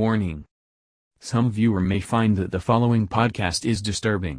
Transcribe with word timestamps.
Warning. 0.00 0.38
Some 1.22 1.48
viewer 1.56 1.80
may 1.88 2.00
find 2.10 2.36
that 2.36 2.52
the 2.52 2.60
following 2.66 3.02
podcast 3.14 3.60
is 3.70 3.78
disturbing. 3.88 4.38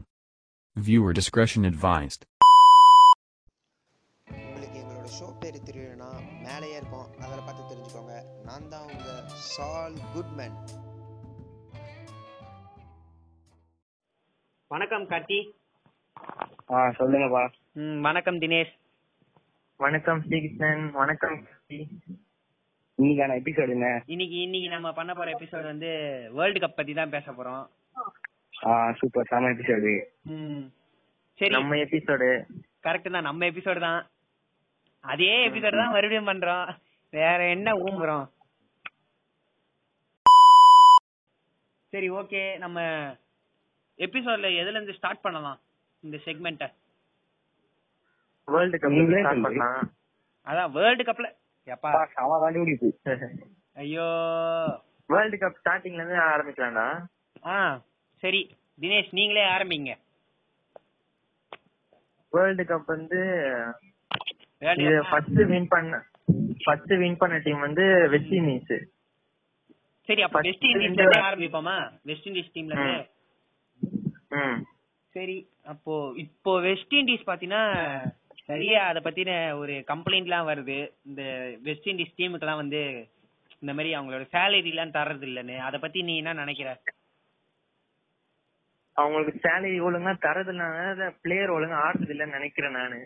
Viewer 0.76 1.12
discretion 1.20 1.64
advised. 1.72 2.22
உங்களுக்கு 4.28 4.80
எங்களோட 4.84 5.10
show 5.20 5.28
பேர் 5.40 5.60
தெரியலனா 5.70 6.10
மேலேயே 6.44 6.76
இருக்கும் 6.76 7.08
அதில் 7.20 7.46
பார்த்து 7.46 7.68
தெரிஞ்சுக்கோங்க 7.72 8.16
நான் 8.44 8.70
தான் 8.70 8.82
உங்கள் 8.82 9.22
சால் 9.26 9.98
குட்மேன் 10.16 10.58
வணக்கம் 14.68 15.08
கார்த்தி. 15.10 15.40
ஆ 16.72 16.88
சொல்லுங்கப்பா. 16.88 17.54
ம், 17.72 18.02
வணக்கம் 18.02 18.40
தினேஷ். 18.40 18.74
வணக்கம் 19.78 20.22
ஸ்ரீகிருஷ்ணன். 20.22 20.92
வணக்கம் 20.92 21.48
இன்னைக்கான 22.98 23.36
எபிசோடு 23.40 23.72
என்ன? 23.76 23.88
இன்னைக்கு 24.14 24.36
இன்னைக்கு 24.46 24.70
நம்ம 24.70 24.90
பண்ண 24.98 25.12
போற 25.14 25.32
எபிசோட் 25.32 25.70
வந்து 25.72 25.90
வேர்ல்டு 26.38 26.60
கப் 26.64 26.76
பத்தி 26.80 26.94
தான் 27.00 27.14
பேச 27.16 27.32
போறோம். 27.32 27.64
ஆ 28.66 28.74
சூப்பர் 29.00 29.30
செம 29.32 29.50
எபிசோடு. 29.54 29.94
சரி. 31.40 31.54
நம்ம 31.56 31.76
எபிசோடு 31.86 32.28
கரெக்ட் 32.86 33.14
தான். 33.16 33.28
நம்ம 33.30 33.46
எபிசோடு 33.52 33.82
தான். 33.88 34.02
அதே 35.04 35.32
எபிசோடு 35.48 35.78
தான் 35.82 35.94
மறுபடியும் 35.96 36.30
பண்றோம். 36.32 36.70
வேற 37.14 37.40
என்ன 37.56 37.74
ஊம்புறோம்? 37.86 38.26
சரி 41.94 42.08
ஓகே. 42.20 42.44
நம்ம 42.64 42.78
எபிசோட்ல 44.06 44.48
எதுல 44.62 44.78
இருந்து 44.78 44.98
ஸ்டார்ட் 45.00 45.26
பண்ணலாம்? 45.26 45.60
இந்த 46.04 46.18
செக்மெண்ட்டை 46.26 46.70
வேர்ல்டு 48.48 48.78
கப் 48.78 48.96
நீங்களே 48.98 49.22
ஸ்டார்ட். 49.26 49.46
பண்ணலாம். 49.48 49.84
அதான் 50.48 50.74
வேர்ல்டு 50.78 51.04
கப்ல 51.10 51.28
எப்பா? 51.68 51.90
ஐயோ. 53.76 54.08
வேர்ல்டு 55.10 55.38
கப் 55.38 55.60
ஸ்டார்டிங்ல 55.60 56.02
இருந்து 56.02 56.18
ஆரம்பிக்கலாம்டா. 56.32 56.88
ஆ 57.48 57.58
சரி. 58.24 58.42
தினேஷ் 58.80 59.14
நீங்களே 59.14 59.44
ஆரம்பிங்க. 59.50 59.92
வேர்ல்டு 62.34 62.64
கப் 62.64 62.88
வந்து 62.88 63.20
இது 64.82 64.94
ஃபர்ஸ்ட் 65.10 65.40
வின் 65.50 65.70
பண்ண 65.70 65.96
ஃபர்ஸ்ட் 66.64 66.94
வின் 67.02 67.18
பண்ண 67.18 67.38
டீம் 67.40 67.60
வந்து 67.60 67.86
வெஸ்ட் 68.14 68.34
இண்டீஸ் 68.34 68.72
சரி 70.10 70.22
அப்ப 70.22 70.40
வெஸ்ட் 70.42 70.66
இண்டீஸ்ல 70.66 70.86
இருந்து 70.86 71.26
ஆரம்பிப்போமா? 71.28 71.76
வெஸ்ட் 72.06 72.28
இண்டீஸ் 72.28 72.54
டீம்ல 72.56 72.74
இருந்து? 72.76 73.04
ம். 74.38 74.58
சரி 75.16 75.38
அப்போ 75.66 75.94
இப்போ 76.18 76.52
வெஸ்ட் 76.62 76.94
இண்டீஸ் 76.94 77.28
பாத்தீங்கன்னா 77.28 77.64
சரியா? 78.50 78.82
அத 78.90 79.00
பத்தின 79.00 79.32
ஒரு 79.62 79.74
கம்ப்ளைண்ட்லாம் 79.92 80.50
வருது. 80.50 80.78
இந்த 81.10 81.22
வெஸ்ட் 81.68 81.90
இண்டீஸ் 81.92 82.18
டீமுக்கெல்லாம் 82.20 82.62
வந்து 82.64 82.82
இந்த 83.62 83.74
மாதிரி 83.74 83.92
அவங்களோட 83.98 84.24
சேலரி 84.36 84.72
எல்லாம் 84.74 84.96
தர்றது 84.98 85.26
இல்லன்னு 85.30 85.56
அத 85.68 85.76
பத்தி 85.80 86.00
நீ 86.08 86.14
என்ன 86.22 86.34
நினைக்கிற? 86.34 86.70
அவங்களுக்கு 88.98 89.44
சேலரி 89.46 89.78
ஒழுங்கா 89.88 90.14
தரதுனால 90.26 91.06
பிளேயர் 91.24 91.56
ஒழுங்கா 91.58 91.78
ஆடுறது 91.86 92.14
இல்லைன்னு 92.16 92.38
நினைக்கிறேன் 92.40 92.78
நானு. 92.80 93.00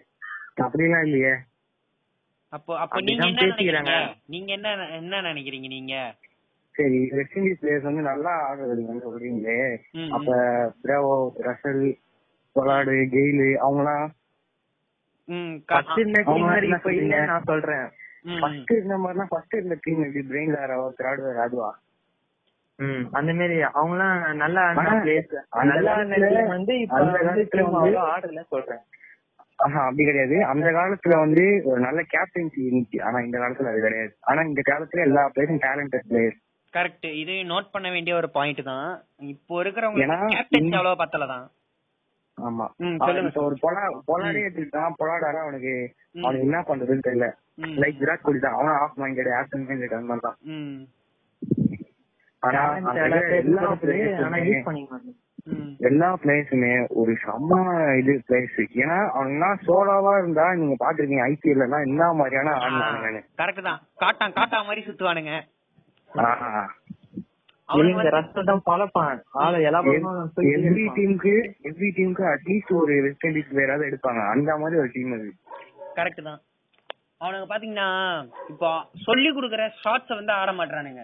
அப்படிலாம் 0.66 1.06
இல்லையே. 1.08 1.34
அப்போ 2.54 2.74
அப்போ 2.80 3.00
நீங்க 3.02 3.26
என்ன 3.28 3.42
பேசிக்கிறாங்க. 3.44 3.94
நினைக்கிறீங்க 3.94 4.34
நீங்க 4.34 4.52
என்ன 4.58 4.68
என்ன 5.00 5.22
நினைக்கிறீங்க 5.30 5.68
நீங்க? 5.68 5.96
சரி 6.76 7.00
வெஸ்ட் 7.18 7.38
இண்டீஸ் 7.40 7.62
பிளேயர்ஸ் 7.62 7.88
வந்து 7.90 8.04
நல்லா 8.10 8.34
ஆடுறது 8.48 8.84
சொல்றீங்களே. 9.06 9.60
அப்ப 10.18 10.30
பிரேவோ 10.84 11.16
ரசல் 11.48 11.84
பொலாடு 12.56 12.96
கெயிலு 13.16 13.50
அவங்கலாம் 13.66 14.06
நான் 17.26 17.42
சொல்றேன். 17.44 17.90
ம், 18.22 18.40
ஃபர்ஸ்ட் 18.40 18.72
இருந்த 18.72 18.98
மாதிரிலாம் 18.98 19.26
ஃபர்ஸ்ட் 19.30 19.54
இருந்த 19.54 19.78
டீம் 19.82 20.04
எப்படி? 20.04 20.28
பிரெயின் 20.30 20.56
வேறவோ 20.56 20.90
திராடு 20.98 21.22
வேற 21.22 21.50
அந்த 23.12 23.34
மாதிரி 23.34 23.62
நல்லா 24.34 25.04
players. 25.04 25.34
அந்த 25.50 25.74
நல்லா 25.74 25.98
team 26.00 26.48
வந்து 26.48 26.80
இப்ப 26.80 26.96
அந்த 26.96 27.18
வந்து 27.18 27.42
காலத்துல 27.42 27.60
team 27.60 27.64
வந்து- 27.64 27.74
அவ்வளவு 27.74 28.18
ஆடல 28.18 28.42
சொல்றேன். 28.48 28.80
ஆஹா 29.56 29.80
அப்படி 29.80 30.04
கிடையாது. 30.04 30.46
அந்த 30.46 30.72
காலத்துல 30.72 31.20
வந்து 31.20 31.62
ஒரு 31.66 31.80
நல்ல 31.82 32.02
கேப்டன்சி 32.02 32.58
இருந்துச்சு. 32.58 33.04
ஆனா 33.04 33.20
இந்த 33.20 33.38
காலத்துல 33.38 33.70
அது 33.70 33.82
கிடையாது. 33.82 34.18
ஆனா 34.22 34.42
இந்த 34.42 34.62
காலத்துல 34.66 35.00
எல்லா 35.00 35.32
பிளேயரும் 35.36 35.62
டேலண்டட் 35.62 36.04
பிளேயர்ஸ் 36.10 36.46
கரெக்ட் 36.74 37.14
இதையும் 37.14 37.50
நோட் 37.50 37.72
பண்ண 37.72 37.90
வேண்டிய 37.90 38.16
ஒரு 38.16 38.30
பாயிண்ட் 38.30 38.64
தான். 38.64 39.04
இப்போ 39.18 39.64
இருக்கிறவங்க 39.64 40.06
கேப்டன்சி 40.28 40.76
அவ்வளவு 40.76 40.96
பத்தல 40.96 41.28
தான் 41.28 41.52
ஆமா. 42.38 42.66
அவன் 43.04 43.28
இப்ப 43.30 43.42
ஒரு 43.48 43.56
பொலா 43.62 43.84
பொலாடே 44.10 44.42
எடுத்துக்கிட்டான். 44.46 44.98
பொலாடாரா 45.00 45.40
அவனுக்கு 45.46 45.74
என்ன 46.46 46.60
பண்றதுன்னு 46.68 47.08
தெரியல. 47.08 47.28
லைக் 47.84 48.02
விராட் 48.02 48.26
கோலி 48.26 48.40
தான். 48.40 48.58
அவன் 48.58 48.80
ஆஃப் 48.84 49.00
மைண்டட் 49.04 49.32
ஆப்சன் 49.40 49.68
மைண்டட் 49.70 49.98
அந்த 49.98 50.10
மாதிரி 50.12 50.26
தான். 50.28 50.38
எல்லா 55.88 56.08
பிளேயர்ஸுமே 56.22 56.72
ஒரு 57.02 57.12
செம்ம 57.24 57.58
இது 58.00 58.14
பிளேயர்ஸ் 58.28 58.58
ஏன்னா 58.82 58.98
அவனுங்க 59.16 59.50
சோலோவா 59.68 60.14
இருந்தா 60.22 60.46
நீங்க 60.60 60.76
பாத்துருக்கீங்க 60.82 61.28
ஐபிஎல் 61.32 61.66
என்ன 61.82 62.10
மாதிரியான 62.20 62.56
ஆடினானுங்கன்னு 62.64 63.22
கரெக்ட் 63.42 63.68
தான். 63.70 63.82
காட்டான் 64.04 64.36
காட்டா 64.40 64.60
மாதிரி 64.70 64.84
சுத்துவானுங்க. 64.88 65.34
எவ்ரி. 70.68 70.86
டீமுக்கு 70.98 71.34
எவ்ரி 71.70 71.90
டீமுக்கு 71.98 72.24
அட்லீஸ்ட் 72.32 72.72
ஒரு 72.80 72.94
வெஸ்ட் 73.06 73.26
இண்டீஸ் 73.30 73.52
பிளேயராவது 73.52 73.90
எடுப்பாங்க 73.90 74.22
அந்த 74.34 74.52
மாதிரி 74.62 74.80
ஒரு 74.82 74.90
டீம் 74.94 75.16
அது 75.18 75.28
கரெக்ட் 75.98 76.22
தான் 76.28 76.40
அவனுங்க 77.22 77.48
பாத்தீங்கன்னா 77.52 77.90
இப்போ 78.52 78.70
சொல்லி 79.06 79.30
கொடுக்குற 79.32 79.64
ஷாட்ஸ் 79.80 80.18
வந்து 80.18 80.34
ஆட 80.40 80.52
மாட்டானுங்க 80.58 81.04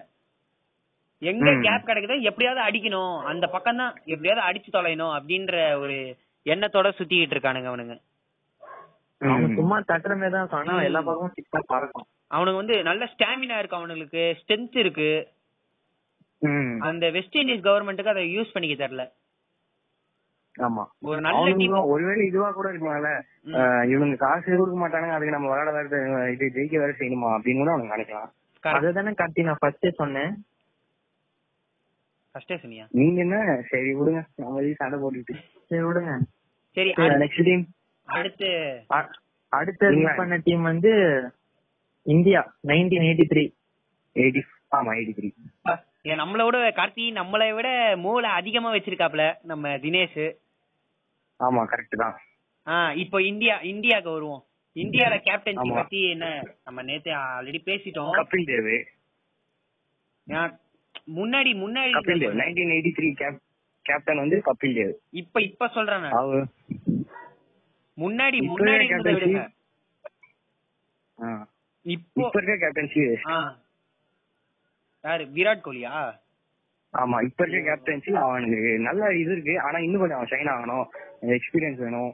எங்க. 1.22 1.50
கேப் 1.66 1.88
கிடைக்குதோ 1.90 2.16
எப்படியாவது 2.30 2.62
அடிக்கணும் 2.64 3.14
அந்த 3.32 3.46
பக்கம் 3.52 3.80
தான் 3.82 3.94
எப்படியாவது 4.14 4.42
அடிச்சு 4.48 4.70
தொலையணும் 4.72 5.14
அப்படின்ற 5.18 5.54
ஒரு 5.84 5.98
எண்ணத்தோட 6.46 6.88
சுத்திக்கிட்டு 6.98 7.36
இருக்கானுங்க 7.36 7.70
அவனுங்க. 7.72 7.96
சும்மா 9.58 9.78
தட்டுற 9.90 10.14
மாதிரி 10.16 10.34
தான். 10.34 10.82
எல்லா 10.88 11.02
பக்கமும் 11.02 11.70
பறக்கும் 11.72 12.08
அவனுக்கு 12.32 12.62
வந்து 12.62 12.76
நல்ல 12.88 13.04
ஸ்டாமினா 13.12 13.58
இருக்கு 13.60 13.80
அவனுங்களுக்கு 13.80 14.22
ஸ்ட்ரென்த் 14.40 14.78
இருக்கு. 14.84 15.10
அந்த 16.88 17.06
வெஸ்ட் 17.18 17.38
இண்டீஸ் 17.42 17.68
கவர்மெண்ட்டுக்கு 17.68 18.14
அதை 18.14 18.24
யூஸ் 18.36 18.54
பண்ணிக்க 18.54 18.76
தெரியல. 18.84 19.04
ஆமா. 20.56 20.84
ஒரு 21.10 21.20
நல்ல 21.26 21.44
டீம் 21.60 21.76
ஒருவேளை 21.94 22.24
இதுவா 22.30 22.50
கூட 22.58 22.68
இருக்கலாம்ல 22.72 23.12
இவனுங்க 23.92 24.18
காசு 24.24 24.50
கொடுக்க 24.60 24.78
மாட்டானுங்க 24.82 25.16
அதுக்கு 25.16 25.36
நம்ம 25.36 25.50
விளையாட 25.52 25.72
வேற 25.78 26.02
இது 26.34 26.54
ஜெயிக்க 26.58 26.82
வேற 26.84 26.92
செய்யணுமா 27.00 27.30
அப்படின்னு 27.36 27.62
கூட 27.62 27.72
அவனுங்க 27.74 27.96
நினைக்கலாம். 27.96 28.32
அதுதானே 28.64 29.14
கட்டி 29.22 29.48
நான் 29.48 29.62
ஃபர்ஸ்டே 29.62 29.92
சொன்னேன். 30.02 30.34
ஃபர்ஸ்டே 32.36 32.58
சொன்னியா? 32.62 32.86
நீங்க 33.00 33.20
என்ன? 33.26 33.38
சரி 33.72 33.90
விடுங்க. 33.98 34.22
நம்ம 34.44 34.62
சண்டை 34.82 34.98
போட்டுட்டு 35.02 35.34
சரி 35.72 35.84
விடுங்க. 35.88 36.14
சரி 36.78 36.92
நெக்ஸ்ட் 37.24 37.48
டீம் 37.50 37.66
அடுத்து 38.08 38.48
அடுத்த 39.52 39.90
பண்ண 40.20 40.38
டீம் 40.48 40.64
வந்து 40.72 40.92
India 42.06 42.40
nineteen 42.70 43.06
eighty 43.10 43.26
three 43.34 43.44
eighty 44.16 44.42
ஆமா 44.78 44.94
எயிட்டி 44.98 45.14
த்ரீ 45.20 45.30
ஏன் 46.06 46.20
நம்மளை 46.20 46.44
விட 46.46 46.58
கார்த்தி 46.72 47.04
நம்மளை 47.18 47.54
விட 47.56 47.68
மூளை 47.98 48.30
அதிகமா 48.30 48.70
வச்சிருக்காப்ல 48.74 49.26
நம்ம 49.42 49.70
தினேஷ். 49.84 50.24
ஆமா 51.40 51.62
கரெக்ட் 51.72 51.96
தான். 51.96 52.16
ஆ 52.68 52.76
இப்போ 52.94 53.18
இந்தியா 53.22 53.56
இந்தியாக்கு 53.64 54.10
வருவோம். 54.12 54.42
இந்தியால 54.76 55.16
கேப்டன்சி. 55.24 55.70
பத்தி 55.74 56.00
என்ன 56.10 56.26
நம்ம 56.64 56.82
நேத்து 56.82 57.12
ஆல்ரெடி 57.22 57.60
பேசிட்டோம். 57.66 58.12
கபில் 58.20 58.50
தேவ். 58.52 58.70
முன்னாடி 61.14 61.52
முன்னாடி 61.64 61.92
Kapil 61.96 62.22
Dev 62.24 62.38
nineteen 62.42 62.74
eighty 62.76 62.92
three 62.98 63.10
captain 63.86 64.22
வந்து 64.24 64.38
கபில் 64.46 64.78
தேவ். 64.78 64.94
இப்ப 65.22 65.42
இப்ப 65.42 65.68
சொல்றேன் 65.70 66.06
முன்னாடி 67.98 68.38
முன்னாடி. 68.52 68.86
இப்போ 71.86 72.30
இருக்க 72.38 72.54
கேப்டன்சி 72.62 73.02
ஆ. 73.30 73.36
யாரு? 75.04 75.24
விராட் 75.34 75.66
கோலியா? 75.66 75.94
ஆமா 76.94 77.24
இப்ப 77.24 77.46
இருக்க 77.48 77.70
கேப்டன்சி 77.70 78.12
அவனுக்கு 78.16 78.80
நல்ல 78.80 79.14
இது 79.14 79.32
இருக்கு. 79.32 79.60
ஆனா 79.60 79.78
இன்னும் 79.78 80.00
கொஞ்சம் 80.00 80.18
அவன் 80.18 80.32
ஷைன் 80.32 80.52
ஆகணும். 80.52 80.86
எக்ஸ்பீரியன்ஸ் 81.36 81.78
வேணும். 81.78 82.12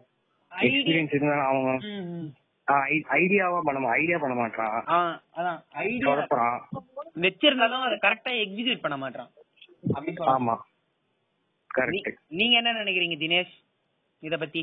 எக்ஸ்பீரியன்ஸ் 0.52 1.16
இருந்தா 1.16 1.46
அவன் 1.46 1.80
ம், 1.88 2.06
ம். 2.14 2.30
ஐடியாவா 3.12 3.60
பண்ண 3.62 3.90
ஐடியா 3.90 4.18
பண்ண 4.18 4.36
மாட்டான் 4.36 4.84
ஆ, 4.88 4.98
அதான். 5.36 5.60
ஐடியா 5.70 6.14
வச்சிருந்தாலும் 7.18 7.82
அதை 7.82 7.98
கரெக்டா 8.02 8.32
எக்ஸிக்யூட் 8.44 8.82
பண்ண 8.82 8.98
மாட்டான். 8.98 9.30
ஆமா. 10.34 10.56
கரெக்ட் 11.72 12.10
நீங்க 12.28 12.56
என்ன 12.58 12.72
நினைக்கிறீங்க 12.74 13.18
தினேஷ்? 13.18 13.54
இத 14.24 14.38
பத்தி. 14.38 14.62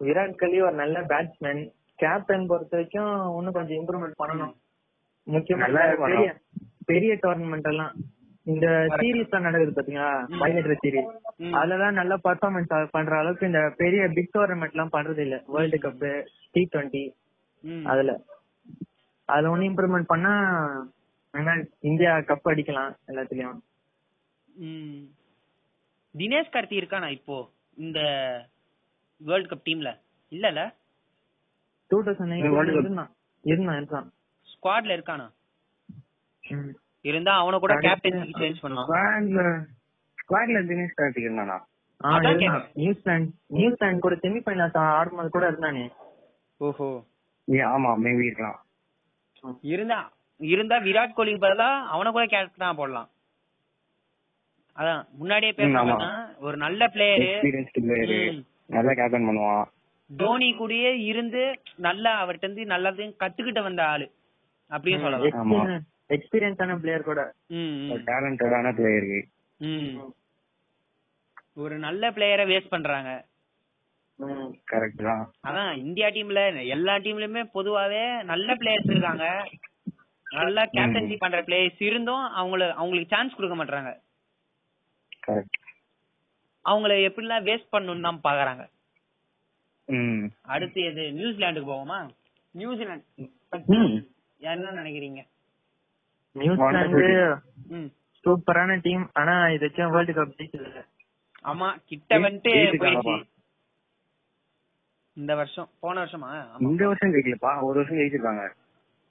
விராட் 0.00 0.34
கோலி 0.34 0.60
ஒரு 0.60 0.74
நல்ல 0.74 1.00
பேட்ஸ்மேன் 1.02 1.62
கேப்டன் 1.96 2.46
பொறுத்த 2.46 2.76
வரைக்கும் 2.76 3.36
இன்னும் 3.36 3.52
கொஞ்சம் 3.52 3.78
இம்ப்ரூவ்மெண்ட் 3.78 4.20
பண்ணணும். 4.22 4.54
முக்கியமா. 5.26 5.66
பெரிய 6.88 7.12
டோர்னமெண்ட் 7.22 7.68
எல்லாம் 7.70 7.92
இந்த 8.46 8.66
சீரீஸ் 8.94 9.32
தான் 9.32 9.46
நடக்குது 9.46 9.72
பாத்தீங்களா. 9.72 10.10
பைலட்டர் 10.40 10.82
சீரீஸ். 10.82 11.08
அதுலதான் 11.58 11.98
நல்ல 12.00 12.12
பர்ஃபார்மன்ஸ் 12.24 12.70
பண்ற 12.94 13.12
அளவுக்கு 13.18 13.48
இந்த 13.50 13.62
பெரிய 13.80 14.02
பிக் 14.16 14.34
டோர்னமெண்ட் 14.34 14.74
எல்லாம் 14.74 14.94
பண்றது 14.94 15.22
இல்ல 15.26 15.38
வேர்ல்டு 15.48 15.78
கப் 15.82 16.04
டி 16.54 16.62
டுவெண்ட்டி. 16.72 17.02
அதுல 17.86 18.10
அதுல 19.28 19.52
ஒண்ணு 19.52 19.68
இம்ப்ரூவ்மெண்ட் 19.70 20.10
பண்ணா 20.10 20.32
ஆனா 21.34 21.54
இந்தியா 21.82 22.12
கப் 22.28 22.50
அடிக்கலாம் 22.50 22.92
எல்லாத்துலயும் 23.10 23.58
ம். 24.48 25.02
தினேஷ் 26.14 26.54
கார்த்தி 26.54 26.80
இருக்கானா 26.80 27.08
இப்போ 27.16 27.36
இந்த 27.76 28.00
வேர்ல்ட் 29.20 29.50
கப் 29.50 29.66
டீம்ல 29.66 29.90
இல்லல 30.32 30.60
டூ 31.90 31.98
தௌசண்ட் 32.06 32.38
இந்த 32.38 32.50
World 32.54 32.70
Cup. 32.70 32.80
இருந்தான் 32.82 33.12
இருந்தான் 33.44 33.76
இருந்தான் 33.76 34.08
ஸ்குவாட்ல 34.48 34.96
இருக்கானா. 34.96 35.26
இருந்தா 37.04 37.32
அவன 37.42 37.58
கூட 37.58 37.74
கேப்டன் 37.76 38.20
சேஞ்ச் 38.38 38.60
பண்ணலாம் 38.60 38.88
ஸ்குவாட்ல 38.88 39.42
ஸ்குவாட்ல 40.18 40.60
தினேஷ் 40.70 40.98
கார்த்திக் 40.98 41.28
இருந்தானா. 41.28 41.58
நியூசிலாந்து 42.74 43.32
நியூசிலாந்து 43.46 44.00
கூட 44.00 44.14
செமிஃபைனல்ஸ் 44.14 44.76
ஆடும்போது 44.76 45.28
கூட 45.28 45.50
இருந்தானே. 45.50 45.84
ஓஹோ. 46.60 46.88
ஏ, 47.48 47.58
ஆமா 47.74 47.92
மேபி 48.04 48.24
இருக்கலாம். 48.24 48.58
இருந்தா 49.62 49.98
இருந்தா 50.40 50.76
விராட் 50.76 51.16
கோலிக்கு 51.16 51.44
பதிலா 51.44 51.68
அவன 51.94 52.10
கூட 52.10 52.24
கேப்டனா 52.26 52.74
போடலாம். 52.74 53.08
அதான் 54.76 55.08
முன்னாடியே. 55.12 55.52
பேசணும்னா 55.56 56.10
ஒரு 56.38 56.56
நல்ல 56.56 56.86
பிளேயரு 56.86 58.44
நல்லா 58.66 58.92
கேப்டன் 58.92 59.26
பண்ணுவான். 59.28 59.64
தோனி 60.10 60.54
கூடயே 60.54 60.90
இருந்து 61.12 61.42
நல்லா 61.76 62.12
அவர்ட்ட 62.24 62.50
இருந்து 62.50 62.64
நல்லதையும் 62.64 63.16
கத்துக்கிட்டு 63.20 63.62
வந்த 63.62 63.82
ஆளு. 63.86 64.06
அப்படின்னு 64.70 65.00
சொல்லலாம். 65.00 65.82
எக்ஸ்பீரியன்ஸான 66.10 66.76
பிளேயர் 66.82 67.08
கூட. 67.08 67.20
டேலண்டடான 68.08 68.72
பிளேயரு 68.78 69.18
ம். 69.60 69.92
ஒரு 71.62 71.76
நல்ல 71.78 72.10
பிளேயரை 72.16 72.44
வேஸ்ட் 72.50 72.74
பண்றாங்க. 72.74 73.10
கரெக்ட் 74.70 75.02
தான். 75.08 75.24
அதான் 75.48 75.72
இந்தியா 75.84 76.08
டீம்ல 76.14 76.40
எல்லா 76.76 76.94
டீம்லயுமே 77.04 77.42
பொதுவாவே 77.56 78.02
நல்ல 78.30 78.48
பிளேயர்ஸ் 78.60 78.92
இருக்காங்க. 78.92 79.26
நல்லா 80.26 80.62
கேப்டன்சி 80.72 81.16
பண்ற 81.18 81.38
பிளேயர்ஸ் 81.42 81.80
இருந்தும் 81.88 82.24
அவங்கள 82.40 82.62
அவங்களுக்கு 82.80 83.12
சான்ஸ் 83.14 83.36
கொடுக்க 83.36 83.56
மாட்டாங்க 83.56 83.92
அவங்கள 86.64 86.92
எப்படிலாம் 87.08 87.46
வேஸ்ட் 87.48 87.72
பண்ணணும்னு 87.74 88.06
தான் 88.06 88.24
பாக்குறாங்க. 88.26 88.62
அடுத்து 90.54 90.80
எது? 90.88 91.02
நியூசிலாந்துக்கு 91.18 91.70
போவோமா? 91.70 91.98
நியூசிலாந்து. 92.54 93.06
என்ன 94.40 94.72
நினைக்கிறீங்க? 94.80 95.20
நியூசிலாந்து 96.32 97.36
சூப்பரான 98.24 98.78
டீம் 98.82 99.10
ஆனா 99.12 99.48
இது 99.48 99.70
வரைக்கும் 99.74 99.90
வேர்ல்டு 99.90 100.24
கப் 100.24 100.38
ஜெயிச்சது 100.38 100.84
ஆமா 101.44 101.76
கிட்ட 101.86 102.18
வந்துட்டு. 102.18 102.76
போயிடுச்சு. 102.78 103.22
இந்த 105.12 105.34
வருஷம் 105.34 105.68
போன 105.80 106.04
வருஷமா? 106.04 106.46
ஆமா. 106.56 106.60
இந்த 106.60 106.86
வருஷம். 106.86 107.10
ஜெயிக்கலப்பா. 107.10 107.62
ஒரு 107.62 107.84
வருஷம் 107.84 107.96
ஜெயிச்சிருக்காங்க. 107.96 108.50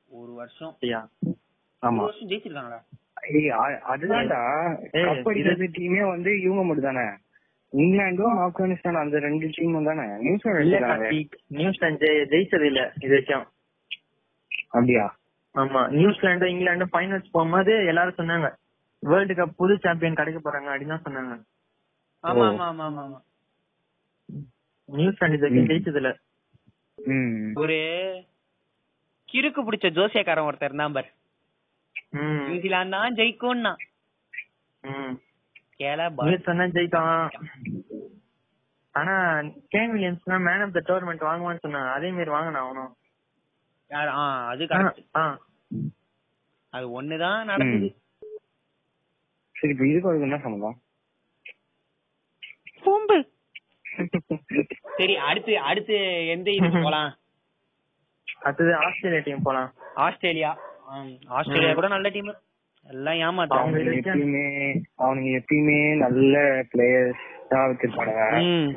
ஒரு 0.09 0.31
வருஷம். 0.31 0.77
ஆமா. 0.81 1.09
ஒரு 1.81 1.95
வருஷம் 1.95 2.27
ஜெயிச்சிருக்காங்களா? 2.27 2.81
அதுதான்டா. 3.87 4.75
கப் 4.91 5.29
அடிக்கிறது 5.29 5.69
டீமே 5.77 6.07
வந்து 6.07 6.41
இவங்க 6.41 6.63
மட்டும் 6.63 6.93
தானே 6.93 7.07
இங்கிலாந்தும் 7.73 8.49
ஆப்கானிஸ்தான் 8.49 9.01
அந்த 9.01 9.19
ரெண்டு 9.19 9.47
டீமும் 9.47 9.85
தானே? 9.85 10.21
நியூசிலாந்து 10.21 11.27
நியூசிலாந்து 11.47 12.05
ஜெயி- 12.07 12.33
ஜெயிச்சது 12.33 12.63
இல்ல 12.63 12.93
இது 12.99 13.09
வரைக்கும். 13.09 13.47
அப்படியா? 14.69 15.16
ஆமா 15.57 15.81
நியூசிலாந்து 15.93 16.51
இங்கிலாந்து 16.51 16.85
ஃபைனல்ஸ் 16.85 17.33
போகும்போது 17.33 17.73
எல்லாரும் 17.91 18.19
சொன்னாங்க 18.19 18.47
வேர்ல்டு 19.03 19.33
கப் 19.35 19.57
புது 19.59 19.73
சாம்பியன் 19.83 20.19
கிடைக்க 20.19 20.39
போறாங்க 20.41 20.69
அப்படின்னு 20.71 20.95
தான் 20.95 21.05
சொன்னாங்க. 21.07 21.33
ஆமா. 22.23 22.45
ஆமா 22.47 22.65
ஆமா 22.67 22.85
ஆமா 22.87 23.03
ஆமா. 23.03 23.19
நியூசிலாந்து 24.89 25.37
இது 25.37 25.45
வரைக்கும் 25.45 25.65
ம். 25.65 25.69
ஜெயிச்சது 25.71 25.99
இல்ல 26.01 26.11
ம். 26.97 27.51
ஒரு 27.55 27.77
கிறுக்கு 29.29 29.61
பிடிச்ச 29.63 29.87
ஜோசியக்காரன் 29.97 30.47
ஒருத்தர் 30.49 30.69
இருந்தான் 30.69 30.95
பாரு. 30.97 31.09
ம். 32.17 32.43
நியூசிலாந்து 32.47 32.97
தான் 32.97 33.17
ஜெயிக்கும்னா. 33.19 33.73
ம். 34.83 35.13
கேள 35.79 35.99
நியூசிலாந்து 36.19 36.61
தான் 36.63 36.75
ஜெயிக்கும். 36.77 37.11
ஆனா 38.95 39.15
Kane 39.73 39.91
Williams 39.93 40.23
man 40.45 40.63
of 40.65 40.75
the 40.77 40.83
tournament 40.87 41.27
வாங்குவான்னு 41.27 41.63
சொன்னாங்க 41.65 41.91
அதே 41.97 42.09
மாதிரி 42.11 42.31
வாங்கினா 42.31 42.61
அவனும். 42.65 42.93
அது 43.91 44.09
ஆ, 44.15 44.23
கரெக்ட் 44.71 45.01
ஆ. 45.15 45.23
அது 46.73 46.85
ஒண்ணுதான் 46.97 47.47
நடந்தது 47.49 47.89
சரி 49.55 49.71
இப்ப 49.73 49.85
இதுக்கு 49.87 50.09
அதுக்கு 50.09 50.27
என்ன 50.27 50.39
சம்பந்தம் 50.43 50.77
பூம்பு. 52.83 53.17
சரி 54.97 55.13
அடுத்து 55.27 55.53
அடுத்து 55.69 55.95
எந்த 56.33 56.49
இதுக்கு 56.53 56.79
போலாம்? 56.87 57.09
அடுத்தது 58.41 58.71
ஆஸ்திரேலியா 58.81 59.21
டீம் 59.21 59.45
போலாம். 59.45 59.69
ஆஸ்திரேலியா. 59.97 60.51
ஆஸ்திரேலியா 61.31 61.73
கூட 61.73 61.87
நல்ல 61.89 62.09
டீம் 62.09 62.29
எல்லாம் 62.85 63.21
அவனுங்க 63.55 63.95
எப்பயுமே 64.01 64.43
அவனுங்க 64.99 65.31
எப்பயுமே 65.39 65.79
நல்ல 66.03 66.35
பிளேயர்ஸ் 66.71 67.23
தான் 67.49 67.67
வச்சிருப்பானுங்க. 67.69 68.23
ம். 68.45 68.69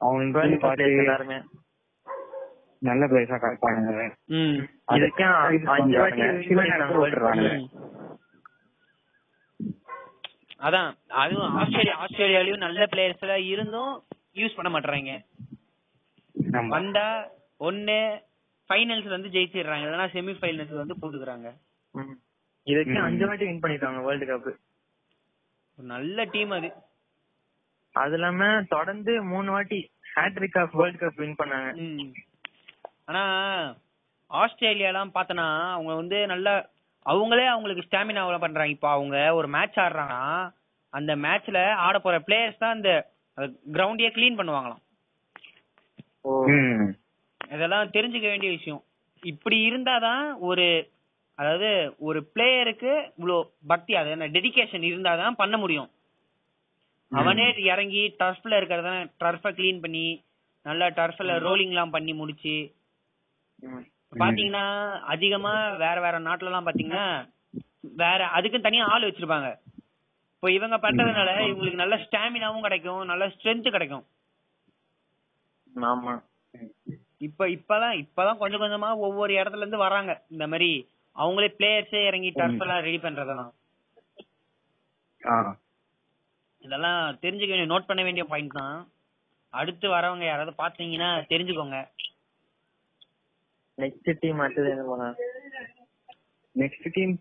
அவனுக்கு 0.00 0.36
எல்லாருமே 0.36 0.38
நல்ல 0.40 0.58
பிளேயர்ஸா 0.60 0.60
கரெக்டானுங்க 0.60 0.60
ம். 0.60 0.60
இதுக்கும் 0.60 0.60
அஞ்சு 0.60 0.66
வாட்டி 0.66 1.30
win 1.30 1.42
பண்ணிருக்காங்க 2.82 3.06
world 3.12 3.28
cup. 3.30 4.14
ம். 4.32 4.58
அதான் 10.60 10.88
அதுவும் 11.20 11.52
ஆஸ்திரேலியா 11.60 11.94
ஆஸ்திரேலியாலயும் 12.02 12.64
நல்ல 12.64 12.86
பிளேயர்ஸ் 12.92 13.22
எல்லாம் 13.22 13.44
இருந்தும் 13.52 13.92
யூஸ் 14.36 14.56
பண்ண 14.56 14.70
மாட்டாங்க 14.70 15.12
வந்தா 16.74 17.06
ஒண்ணு 17.60 17.98
ஃபைனல்ஸ்ல 18.70 19.16
வந்து 19.16 19.32
ஜெயிச்சிடுறாங்க 19.34 19.86
இல்லைன்னா 19.86 20.08
செமி 20.12 20.34
ஃபைனல்ஸ்ல 20.36 20.82
வந்து 20.82 20.98
போட்டுக்கிறாங்க. 21.00 21.48
இதுக்கு. 22.66 22.96
அஞ்சு 23.06 23.24
வாட்டி 23.28 23.44
வின் 23.46 23.62
பண்ணிருக்காங்க 23.62 24.00
வேர்ல்டு 24.06 24.26
கப் 24.26 24.50
நல்ல 25.78 26.24
டீம் 26.34 26.52
அது 26.56 26.68
அது 27.94 28.14
இல்லாம 28.14 28.42
தொடர்ந்து 28.74 29.12
மூணு 29.30 29.50
வாட்டி 29.50 29.78
hattrick 30.14 30.58
of 30.62 30.76
world 30.80 31.00
cup 31.02 31.20
win 31.22 31.38
பண்ணாங்க. 31.40 31.70
ஆனா 33.10 33.22
ஆஸ்திரேலியாலாம் 34.30 35.14
பார்த்தனா 35.14 35.46
அவங்க 35.72 35.92
வந்து 35.94 36.26
நல்லா 36.26 36.52
அவங்களே 37.06 37.46
அவங்களுக்கு 37.46 37.86
ஸ்டாமினா 37.86 38.38
பண்றாங்க. 38.38 38.70
இப்போ 38.70 38.88
அவங்க 38.88 39.34
ஒரு 39.34 39.48
மேட்ச் 39.48 39.78
ஆடுறாங்கன்னா 39.78 40.52
அந்த 40.92 41.16
மேட்ச்ல 41.16 41.58
ஆட 41.76 41.98
போற 41.98 42.18
பிளேயர்ஸ் 42.18 42.58
தான் 42.58 42.70
அந்த 42.70 42.90
கிரவுண்டையே 43.72 44.10
க்ளீன் 44.14 44.38
பண்ணுவாங்களாம். 44.38 44.82
ம். 46.48 46.88
இதெல்லாம் 47.50 47.90
தெரிஞ்சுக்க 47.90 48.26
வேண்டிய 48.26 48.50
விஷயம். 48.50 48.82
இப்படி 49.22 49.70
இருந்தாதான் 49.70 50.38
ஒரு 50.38 50.66
அதாவது 51.38 51.70
ஒரு 51.98 52.30
பிளேயருக்கு 52.34 52.92
இவ்வளோ 53.18 53.36
பக்தி 53.66 53.94
அது 53.94 54.10
என்ன 54.10 54.26
டெடிகேஷன் 54.26 54.84
இருந்தாதான் 54.90 55.32
பண்ண 55.32 55.56
முடியும். 55.56 55.90
அவனே 57.12 57.46
இறங்கி 57.72 58.16
டர்ஃப்ல 58.18 58.58
இருக்கிறத 58.60 58.90
டர்ஃப 59.20 59.52
க்ளீன் 59.52 59.80
பண்ணி 59.80 60.06
நல்லா 60.66 60.86
டர்ஃப்ல 60.86 61.38
ரோலிங் 61.38 61.72
எல்லாம் 61.74 61.90
பண்ணி 61.90 62.12
முடிச்சு. 62.12 62.56
பாத்தீங்கன்னா 64.12 64.64
அதிகமா 65.14 65.52
வேற 65.82 65.96
வேற 66.00 66.16
நாட்டுல 66.20 66.50
எல்லாம் 66.50 66.66
பாத்தீங்கன்னா 66.66 67.04
வேற 68.02 68.20
அதுக்கும் 68.36 68.66
தனியா 68.66 68.84
ஆள் 68.86 69.06
வச்சிருப்பாங்க. 69.08 69.48
இப்போ 70.34 70.50
இவங்க 70.50 70.76
பண்றதுனால 70.76 71.30
இவங்களுக்கு 71.50 71.82
நல்ல 71.82 71.96
ஸ்டாமினாவும் 71.96 72.60
கிடைக்கும் 72.60 73.02
நல்ல 73.04 73.24
ஸ்ட்ரென்த் 73.26 73.74
கிடைக்கும். 73.76 74.04
ஆமா. 75.74 76.14
இப்ப 77.18 77.46
இப்பதான் 77.46 77.96
இப்பதான் 78.02 78.38
கொஞ்சம் 78.38 78.62
கொஞ்சமா 78.62 78.90
ஒவ்வொரு 79.06 79.32
இடத்துல 79.34 79.64
இருந்து 79.64 79.84
வராங்க. 79.86 80.12
இந்த 80.30 80.46
மாதிரி 80.46 80.70
அவங்களே 81.16 81.48
பிளேயர்ஸே 81.58 82.00
இறங்கி 82.06 82.30
டர்ஃப் 82.30 82.62
எல்லாம் 82.64 82.84
ரெடி 82.86 82.98
பண்றதெல்லாம். 82.98 83.52
இதெல்லாம் 86.64 87.02
தெரிஞ்சுக்க 87.22 87.52
வேண்டிய 87.54 87.70
நோட் 87.72 87.88
பண்ண 87.88 88.02
வேண்டிய 88.02 88.24
பாயிண்ட் 88.24 88.52
தான். 88.52 88.78
அடுத்து 89.52 89.86
வரவங்க 89.88 90.24
யாராவது 90.24 90.52
பாத்தீங்கன்னா 90.62 91.10
தெரிஞ்சுக்கோங்க. 91.32 91.78
நெக்ஸ்ட் 93.80 94.10
டீம் 94.22 94.40
அடுத்தது 94.40 94.70
என்ன 94.70 94.84
போலாம் 94.86 95.16
next 96.56 96.88
team 96.94 97.14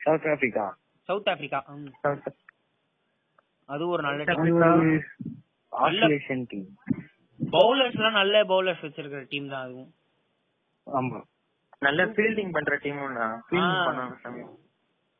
South 0.00 0.26
Africa 0.32 0.66
South 1.08 1.28
Africa 1.28 1.60
அது 3.68 3.84
ஒரு 3.88 4.02
நல்ல 4.02 4.24
South 4.24 4.40
team 4.40 4.60
Africa. 4.64 4.98
Australian 5.72 6.44
team 6.50 6.68
bowlers 7.38 7.96
எல்லாம் 7.98 8.18
நல்ல 8.18 8.36
பவுலர்ஸ் 8.50 8.84
வச்சிருக்கிற 8.84 9.22
டீம் 9.30 9.48
தான் 9.48 9.64
அதுவும். 9.64 9.90
ஆமா. 10.86 11.18
நல்ல 11.82 12.02
ஃபீல்டிங் 12.12 12.52
பண்ற 12.54 12.76
டீம் 12.84 13.00
ஆ. 13.00 13.26
ஃபீல்டிங் 13.48 13.82
பண்ணாங்க 13.88 14.44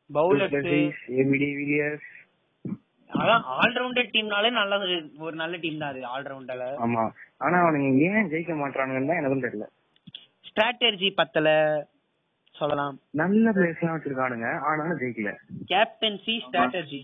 பவுலர்ஸ் 0.09 0.55
எமிடி 1.17 1.49
வில்லியர்ஸ் 1.57 2.07
அதான் 3.09 3.43
ஆல்ரவுண்டர் 3.57 4.09
டீம்னாலே 4.13 4.49
நல்ல 4.53 4.77
ஒரு- 5.19 5.37
நல்ல 5.37 5.55
டீம் 5.57 5.79
தான் 5.79 5.91
அது 5.91 6.01
ஆல்ரவுண்டர்ல 6.13 6.65
ஆமா. 6.85 7.03
ஆனா 7.41 7.57
அவனுங்க 7.63 7.89
ஏன் 8.07 8.29
ஜெயிக்க 8.31 8.53
மாட்டானுங்கன்னு 8.61 9.09
தான் 9.11 9.19
எனக்கும் 9.21 9.45
தெரியல. 9.45 9.65
ஸ்ட்ராட்டஜி 10.49 11.09
பத்தல 11.19 11.47
சொல்லலாம். 12.55 12.95
நல்ல 13.21 13.51
பிளேயர்ஸ் 13.55 13.81
எல்லாம் 13.81 13.97
வச்சிருக்கானுங்க 13.97 14.47
ஆனாலும் 14.69 14.99
ஜெயிக்கல. 15.01 15.31
கேப்டன்சி 15.71 16.35
ஸ்ட்ராட்டஜி 16.45 17.01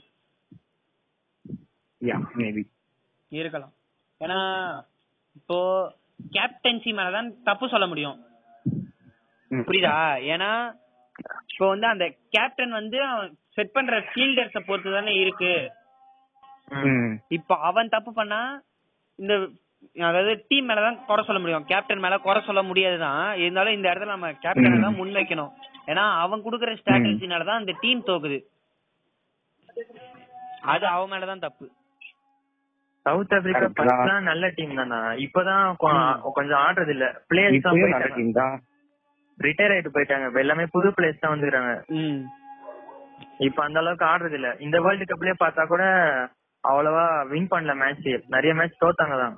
யா 2.02 2.18
மேபி 2.40 2.64
இருக்கலாம். 3.32 3.74
ஏன்னா 4.22 4.40
இப்போ 5.40 5.58
கேப்டன்சி 6.38 6.92
மேலதான் 6.98 7.30
தப்பு 7.50 7.66
சொல்ல 7.74 7.86
முடியும். 7.92 8.18
புரியுதா? 9.52 9.96
ஏன்னா 10.34 10.50
இப்போ 11.52 11.66
வந்து 11.74 11.88
அந்த 11.94 12.06
கேப்டன் 12.36 12.74
வந்து 12.80 13.00
செட் 13.56 13.74
பண்ற 13.76 13.96
ஃபீல்டர்ஸ 14.10 14.60
பொறுத்து 14.68 14.98
தானே 14.98 15.14
இருக்கு. 15.24 15.54
இப்போ 17.38 17.54
அவன் 17.70 17.94
தப்பு 17.96 18.12
பண்ணா 18.20 18.42
இந்த 19.20 19.34
அதாவது 20.06 20.32
டீம் 20.50 20.68
மேல 20.70 20.84
தான் 20.86 21.00
குறை 21.08 21.22
சொல்ல 21.24 21.40
முடியும். 21.42 21.66
கேப்டன் 21.70 22.04
மேல 22.04 22.18
குறை 22.20 22.40
சொல்ல 22.48 22.62
முடியாதுதான். 22.64 23.22
இருந்தாலும் 23.44 23.76
இந்த 23.78 23.88
இடத்துல 23.90 24.16
நம்ம 24.16 24.32
கேப்டனை 24.44 24.80
தான் 24.80 25.00
முன் 25.00 25.16
வைக்கணும் 25.18 25.52
ஏன்னா 25.92 26.04
அவன் 26.24 26.44
குடுக்குற 26.46 26.74
ஸ்ட்ராட்டஜினால 26.80 27.48
தான் 27.50 27.62
அந்த 27.62 27.74
டீம் 27.82 28.08
தோக்குது. 28.10 28.38
அது 30.72 30.86
அவன் 30.92 31.12
மேல 31.14 31.26
தான் 31.32 31.46
தப்பு 31.46 31.66
சவுத் 33.06 33.34
ஆப்பிரிக்கா. 33.36 33.68
ஃபர்ஸ்ட்லாம் 33.78 34.30
நல்ல 34.30 34.46
டீம் 34.58 34.78
தானா? 34.78 35.00
இப்பதான் 35.24 35.66
கொஞ்சம் 36.38 36.62
ஆடுறது 36.66 36.94
இல்ல 36.96 37.08
பிளேயர்ஸ் 37.30 37.66
தான் 37.66 37.80
போயிட்டாங்க. 37.80 38.46
ரிட்டையர் 39.38 39.74
ஆயிட்டு 39.74 39.92
போயிட்டாங்க. 39.96 40.28
எல்லாமே 40.44 40.66
புது 40.76 40.90
பிளேயர்ஸ் 40.98 41.22
தான் 41.24 41.34
வந்துக்கிறாங்க. 41.34 41.72
ம். 41.98 42.22
இப்ப 43.48 43.60
அந்த 43.66 43.78
அளவுக்கு 43.82 44.06
ஆடுறது 44.10 44.38
இல்ல 44.40 44.50
இந்த 44.66 44.78
வேர்ல்டு 44.86 45.06
கப்லயே 45.06 45.36
பார்த்தா 45.38 45.64
கூட 45.66 45.84
அவ்வளவா 46.64 47.04
வின் 47.32 47.52
பண்ணல 47.54 47.74
மேட்ச் 47.80 48.06
நிறைய 48.34 48.52
மேட்ச் 48.54 48.82
தோத்தாங்க 48.82 49.16
தான் 49.22 49.36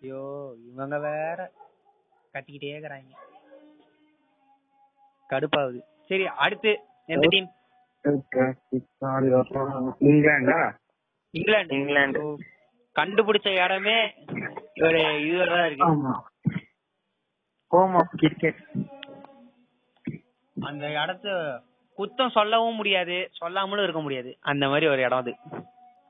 ஐயோ 0.00 0.22
இவங்க 0.68 0.98
வேற 0.98 1.38
கத்திக்கிட்டே 2.32 2.70
இருக்கிறாங்க. 2.74 3.12
கடுப்பாகுது. 5.30 5.80
சரி 6.08 6.26
அடுத்து 6.44 6.70
எந்த 7.06 7.26
டீம் 7.30 7.50
இங்கிலாண்டா? 10.00 10.58
இங்கிலாந்து 11.30 11.74
இங்கிலாந்து 11.76 12.22
கண்டுபிடிச்ச 12.96 13.48
இடமே 13.64 13.98
ஒரு 14.80 15.00
இதுலதான் 15.26 15.66
இருக்கு. 15.66 15.86
ஆமா. 15.88 16.12
ஹோம் 17.68 17.94
ஆஃப் 17.94 18.16
கிரிக்கெட் 18.16 18.60
அந்த 20.60 20.86
இடத்த 21.02 21.28
குத்தம் 21.98 22.30
சொல்லவும் 22.30 22.76
முடியாது 22.76 23.16
சொல்லாமலும் 23.32 23.82
இருக்க 23.82 24.00
முடியாது. 24.00 24.30
அந்த 24.40 24.68
மாதிரி 24.68 24.86
ஒரு 24.86 25.02
இடம் 25.02 25.18
அது. 25.18 25.34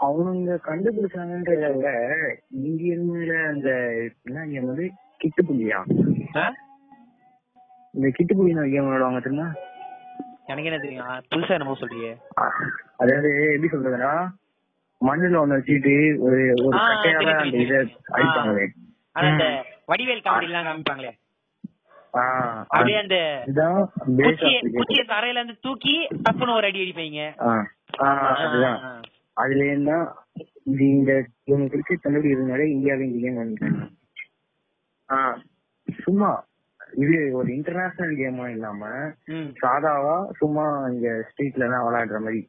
அவங்க 0.03 0.55
கண்டுபிடிச்சாங்கன்றத 0.65 1.67
விட 1.75 1.89
இருந்த 2.87 3.19
அந்த 3.49 3.71
என்ன 4.27 4.65
வந்து 4.65 4.87
கிட்டுப்புலியா 5.21 5.81
ஆ? 6.37 6.45
இந்த 7.95 8.09
கிட்டுப்புலி 8.11 8.53
கேம் 8.67 8.87
விளையாடுவாங்க 8.87 9.21
தெரியுமா? 9.21 9.49
எனக்கு 10.47 10.69
என்ன 10.71 10.79
தெரியும்? 10.79 11.11
புதுசா 11.33 11.57
என்னமோ 11.57 11.75
சொல்றியே. 11.81 12.13
அதாவது 13.01 13.29
எப்படி 13.47 13.71
சொல்றதுன்னா 13.71 14.13
மண்ணுல 15.01 15.41
ஒண்ணு 15.41 15.59
வச்சுட்டு 15.59 15.95
ஒரு 16.25 16.39
ஒரு 16.63 16.77
கட்டையால 16.81 17.31
அந்த. 17.37 17.57
இதை 17.65 17.79
அடிப்பாங்களே. 18.15 18.67
அந்த 19.21 19.45
வடிவேல் 19.89 20.25
காமெடி 20.27 20.49
எல்லாம் 20.49 20.69
காமிப்பாங்களே 20.69 21.13
அப்படியே 22.71 22.97
அந்த 22.99 23.17
குச்சிய 24.77 25.03
தரையில 25.11 25.39
இருந்து 25.39 25.57
தூக்கி 25.61 25.95
டப்புன்னு 26.25 26.57
ஒரு 26.57 26.69
அடி 26.69 26.83
அடிப்பீங்க. 26.85 27.21
அதுதான். 28.41 28.81
ஆ, 29.43 29.45
அதுல 29.45 29.65
இருந்தா 29.69 29.99
இது 30.67 30.85
இந்த 30.91 31.13
இவங்க 31.47 31.67
கிரிக்கெட் 31.69 32.05
கண்டுபிடி 32.05 32.35
இருந்தாலே 32.35 32.67
இந்தியாவே 32.73 33.07
இந்த 33.07 33.21
கேம் 33.23 33.41
வந்துட்டாங்க 33.41 33.83
ஆ. 35.09 35.19
சும்மா 35.89 36.31
இது 36.97 37.17
ஒரு 37.35 37.49
இன்டர்நேஷனல் 37.55 38.19
கேமா 38.19 38.47
இல்லாம 38.51 38.81
சாதாவா 39.61 40.17
சும்மா 40.39 40.65
இங்க 40.91 41.09
ஸ்ட்ரீட்ல 41.29 41.67
எல்லாம் 41.67 41.87
விளையாடுற 41.87 42.19
மாதிரி. 42.21 42.41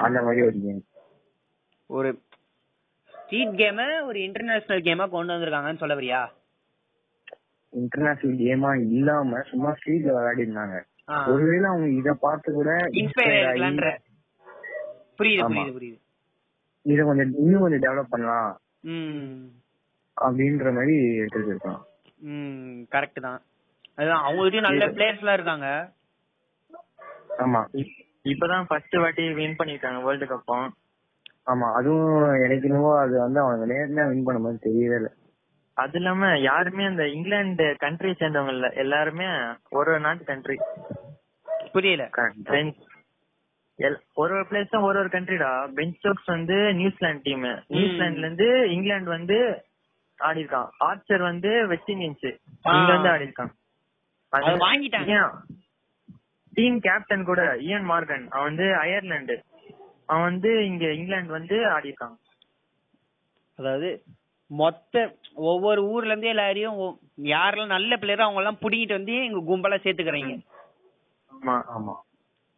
அந்த 0.00 0.18
மாதிரி 0.22 0.42
ஒரு 0.42 0.58
கேம் 0.60 0.82
ஒரு 1.90 2.10
ஸ்ட்ரீட் 3.14 3.54
கேம 3.58 3.78
ஒரு 4.04 4.18
இன்டர்நேஷனல் 4.24 4.86
கேமா 4.86 5.06
கொண்டு 5.10 5.32
வந்திருக்காங்கன்னு 5.32 5.82
சொல்ல 5.82 5.96
வரியா? 5.96 6.20
இன்டர்நேஷனல் 7.72 8.40
கேமா 8.42 8.70
இல்லாம 8.90 9.40
சும்மா 9.50 9.70
ஸ்ட்ரீட்ல 9.76 10.10
விளையாடி 10.12 10.44
இருந்தாங்க. 10.46 10.76
ஒருவேளை 11.30 11.66
அவங்க 11.70 11.88
இத 11.96 12.12
பார்த்து 12.20 12.48
கூட 12.52 12.70
புரியுது. 15.18 15.44
புரியுது 15.50 15.74
புரியுது. 15.76 15.98
இத 16.86 17.02
கொஞ்சம் 17.04 17.32
இன்னும் 17.36 17.60
கொஞ்சம் 17.60 17.82
டெவலப் 17.82 18.10
பண்ணலாம். 18.10 18.60
ம். 18.80 19.44
அப்படின்ற 20.20 20.72
மாதிரி 20.74 20.96
எடுத்துருக்கோம் 21.20 21.80
ம் 22.18 22.86
கரெக்ட் 22.92 23.20
தான். 23.20 23.42
அதுதான் 23.94 24.24
அவங்ககிட்டயும் 24.24 24.60
நல்ல 24.60 24.86
பிளேயர்ஸ் 24.86 25.18
எல்லாம் 25.18 25.34
இருக்காங்க. 25.34 25.92
ஆமா. 27.38 27.64
இப்- 27.72 28.04
இப்பதான் 28.24 28.64
ஃபர்ஸ்ட் 28.68 28.96
வாட்டி 28.96 29.32
வின் 29.32 29.56
பண்ணிருக்காங்க 29.58 30.02
வேர்ல்டு 30.02 30.26
கப்பும் 30.26 30.68
ஆமா 31.46 31.72
அதுவும் 31.72 32.42
எனக்கு 32.42 32.68
என்னவோ 32.68 33.00
அது 33.00 33.18
வந்து 33.18 33.40
அவங்க 33.40 33.74
நேர்ல 33.74 34.08
வின் 34.08 34.24
பண்ண 34.24 34.40
மாதிரி 34.40 34.70
தெரியவே 34.70 34.94
இல்லை. 34.94 35.12
அது 35.74 35.90
இல்லாம 35.94 36.38
யாருமே 36.38 36.84
அந்த 36.84 37.08
இங்கிலாந்து 37.08 37.74
கண்ட்ரி 37.78 38.10
சேர்ந்தவங்க 38.10 38.48
இல்ல 38.48 38.68
எல்லாருமே 38.68 39.26
ஒரு 39.70 39.90
ஒரு 39.90 40.00
நாட்டு 40.00 40.24
கண்ட்ரி 40.24 40.56
புரியல. 41.72 42.08
பிரெஞ்ச் 42.44 42.85
ஒரு 43.78 43.94
ஒரு 44.16 44.36
பிளேஸும் 44.48 44.84
ஒரு 44.84 44.98
ஒரு 45.00 45.10
கண்ட்ரிடா 45.10 45.48
பெஞ்ச் 45.74 45.96
ஸ்டோக்ஸ் 45.98 46.30
வந்து 46.32 46.56
நியூசிலாந்து 46.78 47.24
டீம் 47.26 47.44
நியூசிலாந்துல 47.74 48.24
இருந்து 48.24 48.46
இங்கிலாந்து 48.74 49.10
வந்து 49.10 49.38
ஆடி 50.18 50.42
இருக்கான் 50.42 50.68
ஆர்ச்சர் 50.86 51.22
வந்து 51.22 51.50
வெஸ்ட் 51.72 51.90
இண்டீஸ் 51.94 52.24
இங்க 52.70 52.92
வந்து 52.92 53.10
ஆடி 53.10 53.26
இருக்கான் 53.26 53.52
அது 54.32 54.52
வாங்கிட்டாங்க. 54.62 55.16
டீம் 56.52 56.78
கேப்டன் 56.80 57.24
கூட 57.24 57.40
இயன் 57.64 57.88
மார்கன் 57.90 58.24
அவன் 58.30 58.48
வந்து 58.48 58.66
அயர்லாந்து 58.82 59.36
அவன் 60.08 60.26
வந்து 60.30 60.50
இங்க 60.66 60.84
இங்கிலாந்து 60.94 61.32
வந்து 61.32 61.56
ஆடி 61.70 61.90
இருக்கான் 61.90 62.16
அதாவது 63.58 63.90
மொத்த 64.50 64.96
ஒவ்வொரு 65.50 65.80
ஊர்ல 65.86 66.12
இருந்தே 66.12 66.32
எல்லாரையும் 66.32 66.76
யாரெல்லாம் 67.30 67.74
நல்ல 67.76 67.94
பிளேயரோ 67.96 68.26
அவங்க 68.26 68.42
எல்லாம் 68.42 68.62
புடிங்கிட்டு 68.62 68.98
வந்து 68.98 69.14
எங்க 69.24 69.40
கும்பலா 69.48 69.78
சேர்த்துக்கிறீங்க. 69.78 70.34
ஆமா 71.32 71.56
ஆமா. 71.74 71.94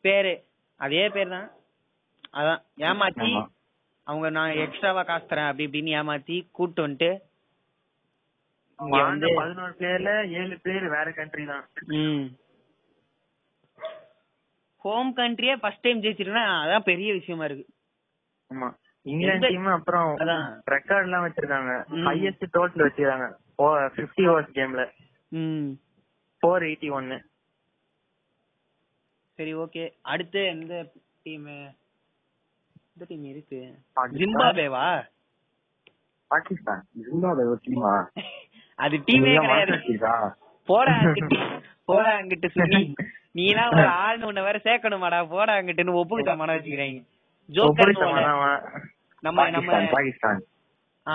பேரு 0.04 0.32
அதே 0.80 1.04
பேர் 1.08 1.28
தான். 1.28 1.48
அதான் 2.32 2.60
ஏமாத்தி. 2.84 3.30
அவங்க 4.06 4.26
நான் 4.30 4.58
எக்ஸ்ட்ராவா 4.62 5.02
காசு 5.02 5.26
தரேன் 5.26 5.48
அப்படி 5.48 5.66
இப்படின்னு 5.68 5.96
ஏமாத்தி 5.98 6.36
கூட்டு 6.50 6.80
வந்துட்டு 6.86 7.10
வந்து 9.02 9.28
பதினோரு 9.38 9.72
பிளேயர்ல 9.78 10.10
ஏழு 10.40 10.56
பிளேயர் 10.62 10.86
வேற 10.92 11.08
கண்ட்ரி 11.12 11.44
தான். 11.46 11.64
ஹோம் 14.82 15.10
கண்ட்ரியே 15.16 15.54
ஃபர்ஸ்ட் 15.56 15.82
டைம் 15.82 16.02
ஜெயிச்சிருக்கா 16.04 16.44
அதான் 16.58 16.84
பெரிய 16.84 17.08
விஷயமா 17.12 17.44
இருக்கு. 17.44 17.66
ஆமா. 18.50 18.68
இங்கிலாந்து 19.06 19.48
டீம் 19.48 19.66
அப்புறம். 19.74 20.10
ரெக்கார்ட் 20.70 21.06
எல்லாம் 21.08 21.24
வச்சிருக்காங்க. 21.26 21.72
ஹையஸ்ட் 22.06 22.46
டோட்டல் 22.56 22.86
வச்சிருக்காங்க. 22.86 23.26
பிப்டி 23.96 24.24
ஓவர்ஸ் 24.30 24.54
கேம்ல 24.56 24.82
ம். 25.32 25.68
ஃபோர் 26.42 26.64
எயிட்டி 26.66 26.88
ஒன்னு 26.92 27.16
சரி 29.38 29.52
ஓகே 29.54 29.82
அடுத்து 30.12 30.40
எந்த 30.52 30.74
டீம் 31.22 31.46
எந்த 31.46 33.04
டீம் 33.08 33.26
இருக்கு. 33.32 33.58
ஜிம்பாபேவா? 34.20 34.86
பாகிஸ்தான். 36.30 36.82
ஜிம்பாபே 37.02 37.44
ஒரு 37.50 37.60
டீமா 37.66 37.92
அது 38.84 38.96
டீமே 39.08 39.34
கிடையாது. 39.40 39.76
போடா 40.68 40.94
அங்கிட்டு 41.02 41.38
போடா 41.84 42.10
அங்கிட்டு 42.18 42.48
சுனி. 42.56 42.80
நீ 43.32 43.44
எல்லாம் 43.52 43.70
ஒரு 43.72 43.86
ஆள்னு 44.02 44.28
உன்ன 44.30 44.42
வேற 44.42 44.58
சேர்க்கணுமாடா. 44.64 45.20
போடா 45.28 45.52
அங்கிட்டுன்னு 45.58 45.98
ஒப்புக்கிட்ட 46.00 46.34
மன 46.36 46.56
வச்சுக்கிறாங்க. 46.56 47.00
ஜோக்கர் 47.48 47.94
நம்ம 47.98 48.58
நம்ம 49.20 49.42
பாகிஸ்தான் 49.50 49.88
பாகிஸ்தான். 49.96 50.40
ஆ 51.06 51.14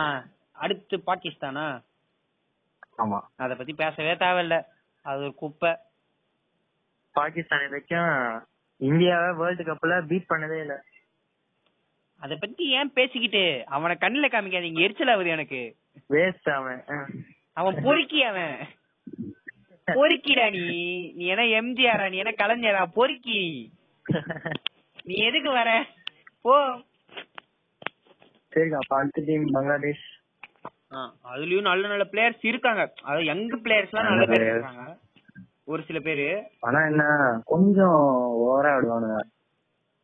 அடுத்து 0.63 0.97
பாகிஸ்தானா? 1.09 1.67
ஆமா. 3.03 3.19
அத 3.35 3.55
பத்தி 3.55 3.73
பேசவே 3.73 4.13
தேவையில்ல. 4.23 4.57
அது 5.05 5.19
ஒரு 5.25 5.33
குப்பை. 5.41 5.71
பாகிஸ்தான் 7.17 7.67
வரைக்கும் 7.67 8.11
இந்தியாவை 8.81 9.29
வேர்ல்டு 9.39 9.63
கப்ல 9.63 10.07
பீட் 10.07 10.29
பண்ணதே 10.29 10.59
இல்ல. 10.59 10.75
அத 12.21 12.35
பத்தி 12.35 12.63
ஏன் 12.71 12.93
பேசிக்கிட்டு? 12.93 13.63
அவனை 13.65 13.95
கண்ணுல 13.99 14.27
காமிக்காதீங்க. 14.31 14.79
எரிச்சல் 14.79 15.07
ஆகுது 15.07 15.29
எனக்கு. 15.29 15.61
வேஸ்ட் 16.09 16.49
அவன். 16.49 16.81
அவன் 17.53 17.75
பொறுக்கி 17.83 18.23
அவன். 18.23 18.55
பொறுக்கிடா 19.87 20.45
நீ. 20.51 20.65
நீ 21.13 21.25
என்ன 21.25 21.43
எம்ஜிஆரா 21.61 22.09
நீ 22.09 22.17
என்ன 22.17 22.33
கலைஞரா? 22.37 22.85
பொறுக்கி. 22.93 23.41
நீ 25.03 25.15
எதுக்கு 25.15 25.51
வர? 25.51 25.69
போ. 26.41 26.55
சரிக்கா 28.53 28.79
அடுத்த 28.87 29.21
டீம் 29.25 29.47
பங்களாதேஷ் 29.51 30.07
அதுலயும் 31.31 31.67
நல்ல 31.67 31.87
நல்ல 31.87 32.05
பிளேயர்ஸ் 32.11 32.43
இருக்காங்க. 32.45 32.81
அதாவது 33.01 33.25
யங் 33.25 33.47
பிளேயர்ஸ் 33.63 33.93
எல்லாம் 33.93 34.09
நல்ல 34.09 34.25
பேர் 34.25 34.45
இருக்காங்க. 34.47 34.83
ஒரு 35.67 35.81
சில 35.83 35.99
பேரு. 35.99 36.25
ஆனா 36.59 36.79
என்ன 36.85 37.03
கொஞ்சம் 37.45 37.99
ஓவரா 38.43 38.71
ஆடுவானுங்க 38.73 39.19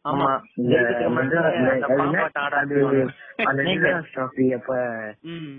ஆமா. 0.05 0.27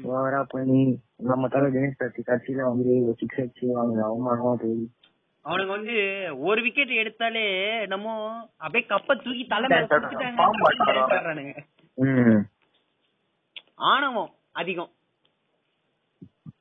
ஓவரா 0.08 0.40
பண்ணி 0.48 0.80
நம்ம 1.24 1.48
தலை 1.48 1.68
தினேஷ் 1.70 2.00
கார்த்தி 2.00 2.22
கட்சியில 2.22 2.64
வந்து 2.68 2.92
ஒரு 3.02 3.14
சிக்ஸ் 3.20 3.40
அடிச்சு 3.40 3.66
அவங்க 3.76 4.00
அவமானமா 4.06 4.52
போய் 4.56 4.78
அவனுக்கு 5.44 5.72
வந்து 5.72 5.94
ஒரு 6.42 6.60
விக்கெட் 6.62 7.00
எடுத்தாலே 7.02 7.44
நம்ம 7.86 8.06
அப்படியே 8.56 8.84
கப்ப 8.86 9.14
தூக்கி 9.18 9.44
தலை 9.46 9.68
ஆணவம் 13.90 14.30
அதிகம். 14.54 14.90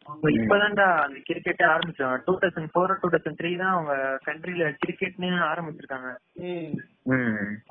அவங்க 0.10 0.30
இப்பதான்டா 0.38 0.88
அந்த 1.06 1.18
கிரிக்கெட்டே 1.28 1.66
ஆரம்பிச்சாங்க. 1.74 2.18
Two 2.26 2.34
thousand 2.42 2.72
four 2.74 2.94
two 3.02 3.10
thousand 3.14 3.40
three 3.40 3.52
தான் 3.62 3.74
அவங்க 3.76 3.94
கண்ட்ரில 4.28 4.70
கிரிக்கெட்னு 4.84 5.30
ஆரம்பிச்சிருக்காங்க. 5.52 6.10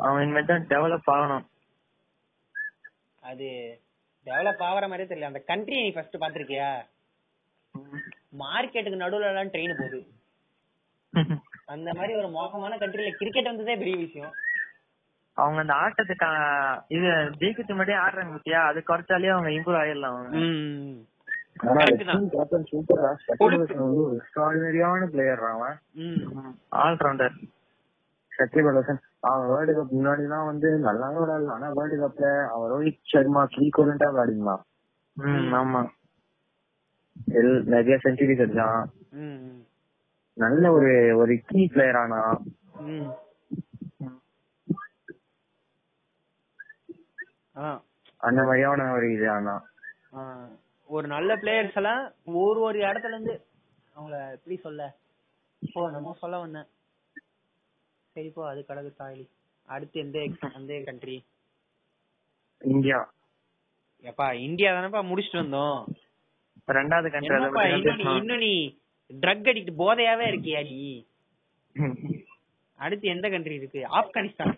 அவங்க 0.02 0.20
இனிமேல் 0.24 0.50
தான் 0.52 0.68
டெவலப் 0.74 1.10
ஆகணும். 1.16 1.46
அது 3.30 3.48
டெவலப் 4.26 4.62
ஆகுற 4.68 4.84
மாதிரியே 4.90 5.10
தெரியல. 5.10 5.30
அந்த 5.32 5.42
கண்ட்ரி 5.50 5.76
நீ 5.84 5.90
ஃபர்ஸ்ட் 5.96 6.22
பாத்திருக்கியா 6.22 6.70
மார்க்கெட்டுக்கு 8.42 9.02
நடுவுல 9.02 9.30
எல்லாம் 9.32 9.52
ட்ரெயின் 9.54 9.78
போகுது. 9.80 10.00
அந்த 11.74 11.88
மாதிரி 11.98 12.12
ஒரு 12.20 12.28
மோசமான 12.36 12.76
கண்ட்ரில 12.82 13.10
கிரிக்கெட் 13.20 13.50
வந்ததே 13.50 13.76
பெரிய 13.82 13.96
விஷயம். 14.04 14.32
அவங்க 15.36 15.60
அந்த 15.62 15.74
ஆட்டத்துக்கு 15.82 16.28
இது 16.96 17.08
ஜெயிக்கிறதுக்கு 17.40 17.74
முன்னாடியே 17.74 17.98
ஆடுறாங்க 18.04 18.32
பத்தியா? 18.36 18.60
அது 18.70 18.78
குறைச்சாலே 18.88 19.30
அவங்க 19.34 19.50
இம்ப்ரூவ் 19.56 19.80
ஆயிடலாம் 19.82 20.16
அவங்க. 20.16 20.40
எக்ஸ்ட்ராடினரியான 24.16 25.06
பிளேயர் 25.06 25.44
அவன். 25.44 25.78
ஆல்ரவுண்டர் 26.72 27.30
சத்யபர்தன் 28.38 28.98
அவன் 29.20 29.48
வேர்ல்டு 29.48 29.82
கப் 29.82 29.98
முன்னாடி 29.98 30.18
எல்லாம் 30.18 30.46
வந்து 30.46 30.80
நல்லாவே 30.84 31.18
விளையாடல. 31.22 31.48
ஆனா 31.48 31.70
வேர்ல்டு 31.70 32.08
கப்ல 32.08 32.46
அவன் 32.46 32.70
ரோஹித் 32.70 32.98
சர்மா 33.02 33.44
ஈக்குவலண்டா 33.44 34.10
விளையாடினான் 34.10 34.62
ஆமா. 35.54 35.88
எல்- 37.30 37.64
நிறைய 37.64 37.98
செஞ்சுரிஸ் 38.04 38.46
அடிச்சான். 38.46 38.84
நல்ல 40.32 40.72
ஒரு 40.72 41.16
ஒரு 41.16 41.40
கீ 41.46 41.66
பிளேயர் 41.66 41.96
ஆனா. 41.96 42.40
அந்த 48.16 48.42
மாதிரியான 48.42 48.92
ஒரு 48.92 49.12
இது 49.12 49.30
ஆனா. 49.30 49.62
ஒரு 50.88 51.06
நல்ல 51.08 51.36
பிளேயர்ஸ் 51.36 51.74
எல்லாம் 51.74 52.02
ஒரு 52.40 52.60
ஒரு 52.60 52.78
இடத்துல 52.78 53.06
இருந்து 53.06 53.34
அவங்கள 53.96 54.32
எப்படி 54.32 54.56
சொல்ல? 54.56 54.82
போ 55.72 55.90
நம்ம 55.90 56.16
சொல்ல 56.20 56.38
வந்தேன். 56.38 56.68
சரி 58.16 58.28
போ 58.28 58.48
அது 58.48 58.64
கடகு 58.68 58.94
தாயலி 58.98 59.24
அடுத்து 59.68 60.00
எந்த 60.00 60.18
எந்த 60.54 60.82
கண்ட்ரி 60.84 61.16
இந்தியா. 62.62 62.98
எப்பா 64.04 64.34
இந்தியா 64.40 64.72
தானப்பா 64.72 65.04
முடிச்சிட்டு 65.04 65.42
வந்தோம். 65.42 65.80
ரெண்டாவது 66.68 67.10
கண்ட்ரி 67.10 67.36
இன்னும் 68.16 68.38
நீ 68.38 68.54
ட்ரக் 69.10 69.48
அடிக்ட் 69.48 69.78
போதையாவே 69.78 70.24
இருக்கியா 70.28 70.62
நீ? 70.62 70.80
அடுத்து 72.78 73.08
எந்த 73.08 73.28
கண்ட்ரி 73.28 73.54
இருக்கு? 73.54 73.80
ஆப்கானிஸ்தான். 73.98 74.56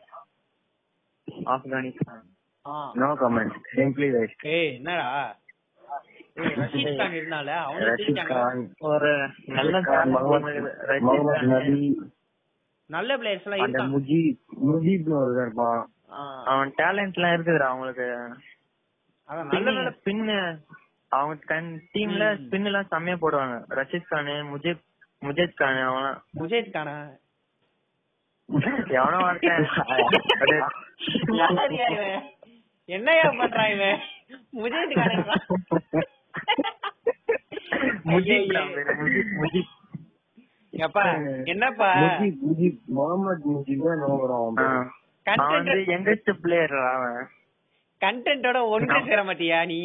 ஆப்கானிஸ்தான். 1.47 2.23
ஆ. 2.67 2.75
நோ 2.95 3.09
கமெண்ட் 3.21 3.55
சிம்பிளி 3.75 4.09
வேஸ்ட் 4.17 4.47
ஏய் 4.49 4.75
என்னடா? 4.75 5.09
ரஷீத் 6.59 6.99
கான் 6.99 7.17
இருந்தால 7.19 7.51
ஒரு 8.91 9.11
நல்ல 9.57 9.81
நல்ல 12.91 13.17
பிளேயர்ஸ் 13.21 13.47
எல்லாம் 13.47 13.61
அந்த 13.65 13.69
இருக்காங்க 13.69 13.95
முஜீப் 13.97 14.39
முஜீப்னு 14.69 15.17
ஒருத்தர் 15.19 15.45
இருப்பான். 15.47 15.83
அவன் 16.53 16.71
டேலண்ட் 16.79 17.19
எல்லாம் 17.19 17.35
இருக்குதுடா 17.35 17.69
அவங்களுக்கு. 17.73 18.07
நல்ல 19.53 19.67
நல்ல 19.71 19.91
ஸ்பின் 19.99 20.23
அவங்க 21.13 21.45
கண் 21.51 21.69
டீம்ல. 21.95 22.25
ஸ்பின் 22.43 22.69
எல்லாம் 22.71 22.91
செம்மையா 22.93 23.17
போடுவாங்க. 23.23 23.57
ரஷீத் 23.79 24.11
கான் 24.13 24.31
முஜிப் 24.53 24.83
முஜித் 25.23 25.59
கான் 25.61 25.81
அவன் 25.89 26.11
முஜேத் 26.41 26.75
கானா? 26.77 26.97
எவனோ 28.99 29.19
ஒருத்தன். 29.27 29.67
அப்படியே 30.33 30.61
யார் 31.41 31.75
யா 31.79 31.87
இவன்? 31.95 32.25
என்னய்யா 32.89 33.29
பண்றான் 33.41 33.73
இவன்? 33.75 34.01
முஜேத் 34.63 34.97
கானா 34.99 35.37
எப்பா 40.73 41.05
என்னப்பா? 41.45 41.89
முஜீப் 42.03 42.43
முஜீப் 42.43 42.81
முகமது 42.89 43.49
தான் 43.81 44.03
பிளேயர் 46.43 46.77
அவன். 46.87 47.19
கண்டென்ட்டோட 48.01 48.59
சேர 49.09 49.23
மாட்டியா 49.23 49.59
நீ? 49.67 49.81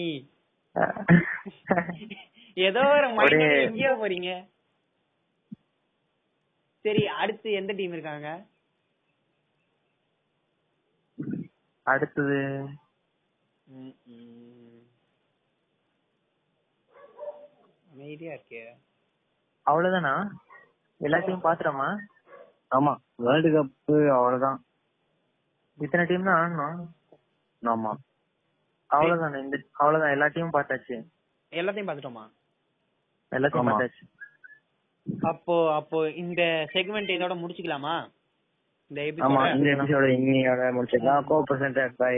ஏதோ 2.58 2.82
ஒரு 2.96 3.08
மைண்ட் 3.16 3.46
எங்கேயோ 3.62 3.94
போறீங்க. 4.02 4.32
சரி 6.86 7.04
அடுத்து 7.22 7.52
எந்த 7.52 7.72
டீம் 7.74 7.94
இருக்காங்க? 7.94 8.30
அடுத்தது 11.88 12.38
ம், 13.68 13.94
ம். 14.08 14.82
அமைதியா 18.06 18.34
இருக்கே 18.34 18.64
அவ்வளவுதானா? 19.66 20.14
எல்லாத்தையும் 21.02 21.46
பாத்துறோமா 21.46 21.88
ஆமா. 22.72 22.92
வேர்ல்டு 23.16 23.50
கப் 23.54 23.72
அவ்வளவுதான். 24.16 24.58
இத்தனை 25.80 26.04
டீம் 26.06 26.28
தான் 26.28 26.40
ஆடணும்? 26.42 26.80
ஆமா. 27.64 27.92
அவ்வளவுதானே? 28.90 29.38
இந்த 29.46 29.58
அவ்வளவுதான். 29.74 30.14
எல்லா 30.16 30.28
டீமும் 30.28 30.56
பார்த்தாச்சு. 30.58 30.96
எல்லாத்தையும் 31.52 31.88
பார்த்துட்டோமா? 31.90 32.26
எல்லாத்தையும். 33.32 33.70
பார்த்தாச்சு. 33.70 34.04
அப்போ 35.24 35.56
அப்போ 35.76 35.98
இந்த 36.24 36.42
செக்மெண்ட் 36.74 37.16
இதோட 37.16 37.34
முடிச்சுக்கலாமா? 37.42 37.96
இந்த 38.92 39.00
ஆமா. 39.02 39.10
எபிசோட 39.12 39.56
இந்த 39.56 39.70
எபிசோட 39.76 40.06
இன்னையோட 40.18 40.66
முடிச்சிடலாம் 40.78 41.28
co 41.30 41.38
presented 41.50 41.96
by 41.96 42.16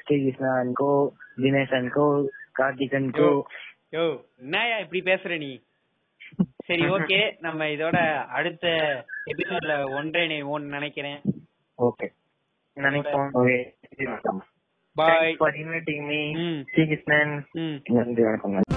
Shri 0.00 0.16
Krishna 0.24 0.52
and 0.58 0.74
co 0.74 0.90
Dinesh 1.36 1.76
and 1.76 1.92
co 1.92 2.06
Karthik 2.58 2.96
and 2.96 3.12
co 3.16 3.28
yo 3.92 4.24
என்னயா 4.42 4.80
இப்படி 4.80 5.00
பேசுற 5.02 5.38
நீ? 5.38 5.62
சரி 6.64 6.82
ஓகே. 6.82 7.36
நம்ம 7.40 7.64
இதோட 7.64 7.96
அடுத்த 8.28 8.66
எபிசோட்ல 9.26 9.94
ஒன்றே 9.96 10.42
ஒன்னு 10.42 10.68
நினைக்கிறேன். 10.68 11.20
ஓகே. 11.78 12.06
நினைப்போம். 12.76 13.30
Okay. 13.32 13.56
Bye 14.96 15.36
for 15.36 15.54
inviting 15.54 16.06
me. 16.06 16.20
Srikrishnan 16.62 17.34
நன்றி 17.90 18.22
வணக்கம் 18.22 18.73